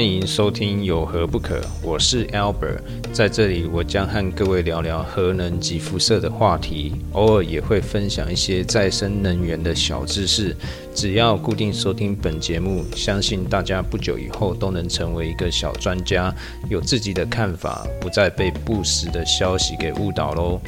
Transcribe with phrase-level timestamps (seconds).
[0.00, 1.60] 欢迎收听有何不可？
[1.82, 2.78] 我是 Albert，
[3.12, 10.56] 在这里我将和各位聊聊核能及辐射的话题，偶尔也会分享一些再生能源的小知识。
[10.94, 16.34] 只要固定收听本节目，相信大家不久以后都能成为一个小专家，
[16.70, 20.58] 有自己的看法，不再被不实的消息给误导喽。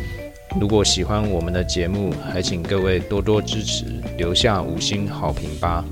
[0.60, 3.87] 如果喜欢我们的节目，还请各位多多支持，
[4.19, 5.83] 留下五星好评吧。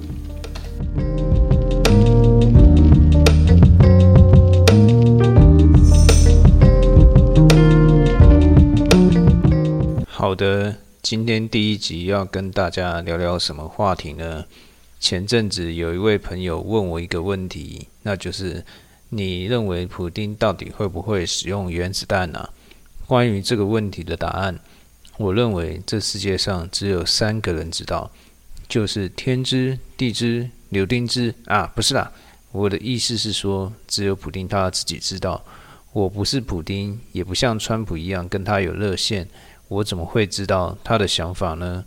[10.31, 14.45] 好的，今天第一集要跟大家聊聊什么话题呢？
[15.01, 18.65] 前阵子有一位朋友问我一个问题，那就是
[19.09, 22.49] 你认为普丁到底会不会使用原子弹呢？
[23.09, 24.57] 关于这个问题的答案，
[25.17, 28.09] 我认为这世界上只有三个人知道，
[28.69, 32.09] 就是天知、地知、柳丁知啊，不是啦，
[32.53, 35.45] 我的意思是说，只有普丁他自己知道。
[35.93, 39.27] 我不是普丁，也不像川普一样跟他有热线。
[39.71, 41.85] 我怎么会知道他的想法呢？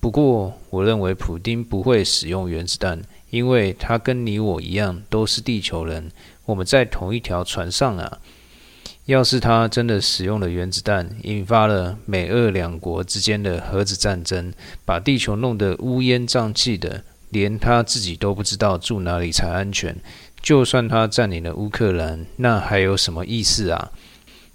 [0.00, 6.10] 不过，我认为普丁不会使用原子弹，因为他跟你我一样都是地球人，
[6.46, 8.18] 我们在同一条船上啊。
[9.04, 14.52] 要是他真的使用了原子弹，引发了美俄两国之间的核子战争，
[14.86, 19.94] 把地球弄得乌烟瘴气的，连他自己都不知道住哪里才安全。
[20.40, 23.90] 就算他占领了乌克兰，那还有什么意思啊？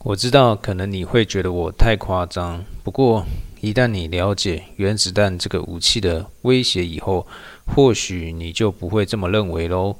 [0.03, 2.61] 我知道，可能你会觉得我太夸张。
[2.83, 3.25] 不过，
[3.61, 7.25] 一旦你了解原子弹这个武器的威胁以后，
[7.73, 9.95] 或许你就不会这么认为喽。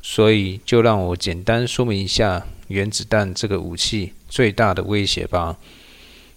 [0.00, 5.58] 所以，就让我简单说明一下原子弹这个武器最大的威胁吧。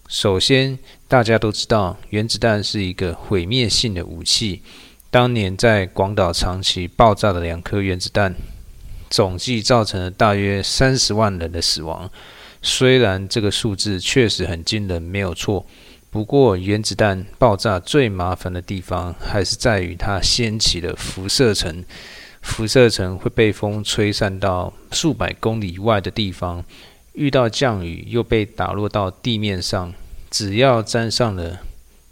[0.08, 0.78] 首先，
[1.08, 4.60] 大家都知道，原子弹是一个毁灭性的武器。
[5.10, 8.34] 当年在广岛长崎爆炸的两颗原子弹，
[9.08, 12.10] 总计造成了大约三十万人的死亡。
[12.68, 15.64] 虽然这个数字确实很惊人，没有错。
[16.10, 21.84] 不过，原子弹爆炸最麻烦的地方还是在于它掀起了辐射层。
[22.42, 26.64] 辐射层会被风吹散到数百公里外的地方，
[27.12, 29.94] 遇到降雨又被打落到地面上，
[30.28, 31.60] 只要沾上了，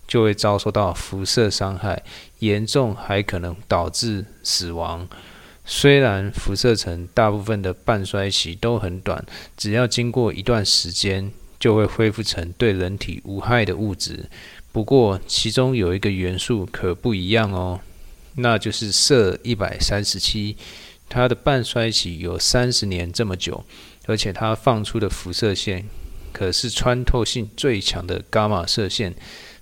[0.06, 2.04] 就会遭受到辐射伤害，
[2.38, 5.08] 严重还可能导致死亡。
[5.64, 9.24] 虽然辐射层大部分的半衰期都很短，
[9.56, 14.28] 只要经过一段时间，就会恢复成对人体无害的物质。
[14.72, 17.80] 不过，其中有一个元素可不一样哦，
[18.36, 20.56] 那就是铯一百三十七，
[21.08, 23.64] 它的半衰期有三十年这么久，
[24.06, 25.86] 而且它放出的辐射线
[26.32, 29.14] 可是穿透性最强的伽马射线，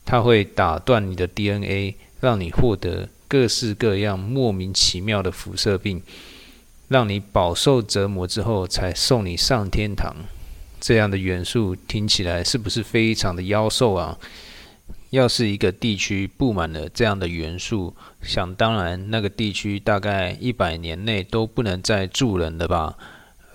[0.04, 3.08] 它会打断你的 DNA，让你获得。
[3.32, 6.02] 各式各样莫名其妙的辐射病，
[6.88, 10.14] 让你饱受折磨之后才送你上天堂。
[10.78, 14.18] 这样的元素听起来是不是非常的妖兽啊？
[15.08, 22.98] 要是一个地区布满了这样的元素，想当然那个地区大概一百年内都不能再住人了吧？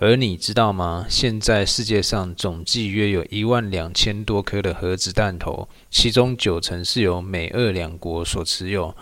[0.00, 1.06] 而你知道吗？
[1.08, 8.92] 现在世界上总计约有一万两千多颗的核子弹头，其中九成是由美俄两国所持有。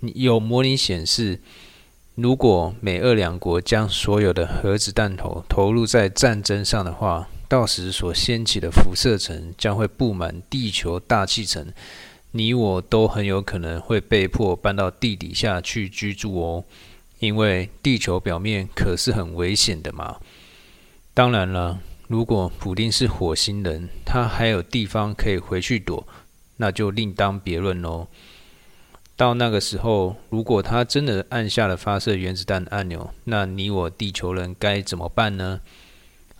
[0.00, 1.40] 有模拟显示，
[2.14, 11.72] 如果美俄两国将所有的核子弹头投入在战争上的话，到时所掀起的辐射层将会布满地球大气层，
[12.32, 16.64] 你我都很有可能会被迫搬到地底下去居住哦，
[17.20, 20.18] 因为地球表面可是很危险的嘛。
[21.14, 26.06] 当然了，如果普丁是火星人，他还有地方可以回去躲，
[26.58, 28.08] 那就另当别论喽。
[29.18, 35.58] 到那个时候，如果他真的按下了发射原子弹的按钮，那你我地球人该怎么办呢？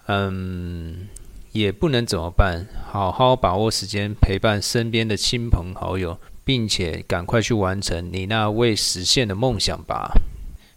[0.07, 1.09] 嗯，
[1.51, 10.13] 也不能怎么办，好好把握时间，陪伴身边的亲朋好友，并且赶快去完成你那未实现的梦想吧。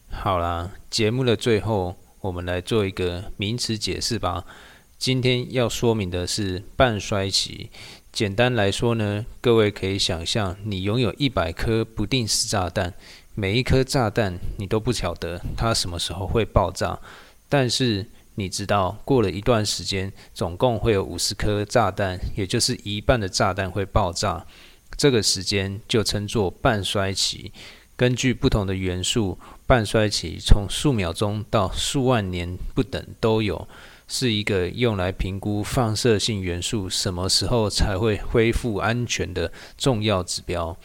[0.10, 4.44] 好啦，节目的最后，我们来做一个名词解释吧。
[4.98, 7.70] 今天要说明的是半衰期。
[8.12, 12.94] 简单来说呢，各位可以想象，你拥有一百颗不定时炸弹，
[13.36, 17.00] 每一颗炸弹你都不晓得它什么时候会爆炸，
[17.48, 18.06] 但是
[18.36, 24.46] 你知道过了一段时间，总共会有五十颗炸弹，也就是一半的炸弹会爆炸，
[24.98, 27.54] 这个时间就称作半衰期。
[27.96, 33.68] 根据不同的元素，半衰期从数秒钟到数万年不等都有。
[34.14, 40.76] 是一个用来评估放射性元素什么时候才会恢复安全的重要指标。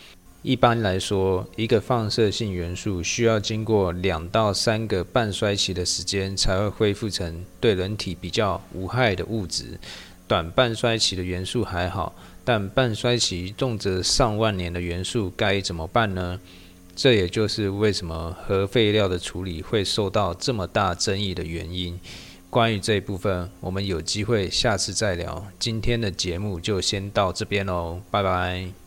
[0.43, 9.77] 一般来说，一个放射性元素需要经过两到三个半衰期的时间，才会恢复成对人体比较无害的物质。
[10.29, 12.15] 短半衰期的元素还好，
[12.45, 16.39] 但半衰期动辄上万年的元素该怎么办呢？
[16.95, 21.99] 这也就是为什么核废料的处理会受到这么大争议的原因。
[22.49, 25.47] 关于这一部分，我们有机会下次再聊。
[25.59, 28.86] 今天的节目就先到这边喽，拜拜。